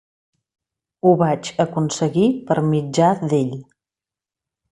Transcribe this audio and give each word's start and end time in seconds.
Ho 1.05 1.11
vaig 1.19 1.49
aconseguir 1.65 2.25
per 2.49 2.57
mitjà 2.71 3.13
d'ell. 3.27 3.55